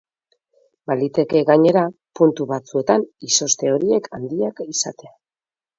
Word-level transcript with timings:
Baliteke, 0.91 1.41
gainera, 1.51 1.83
puntu 2.21 2.49
batzuetan 2.55 3.07
izozte 3.31 3.73
horiek 3.77 4.13
handiak 4.21 4.69
izatea. 4.75 5.17